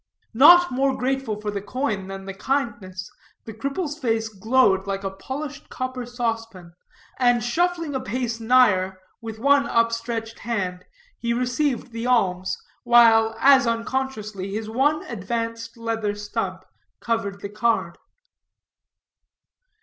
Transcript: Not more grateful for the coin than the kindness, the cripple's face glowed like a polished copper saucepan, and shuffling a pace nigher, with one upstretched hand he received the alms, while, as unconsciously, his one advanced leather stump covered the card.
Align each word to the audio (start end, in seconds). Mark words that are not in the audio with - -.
Not 0.33 0.71
more 0.71 0.97
grateful 0.97 1.39
for 1.39 1.51
the 1.51 1.61
coin 1.61 2.07
than 2.07 2.25
the 2.25 2.33
kindness, 2.33 3.07
the 3.45 3.53
cripple's 3.53 3.99
face 3.99 4.29
glowed 4.29 4.87
like 4.87 5.03
a 5.03 5.11
polished 5.11 5.69
copper 5.69 6.07
saucepan, 6.07 6.73
and 7.19 7.43
shuffling 7.43 7.93
a 7.93 7.99
pace 7.99 8.39
nigher, 8.39 8.97
with 9.21 9.37
one 9.37 9.67
upstretched 9.67 10.39
hand 10.39 10.85
he 11.19 11.33
received 11.35 11.91
the 11.91 12.07
alms, 12.07 12.57
while, 12.83 13.35
as 13.39 13.67
unconsciously, 13.67 14.51
his 14.51 14.67
one 14.67 15.05
advanced 15.05 15.77
leather 15.77 16.15
stump 16.15 16.65
covered 16.99 17.41
the 17.41 17.49
card. 17.49 17.99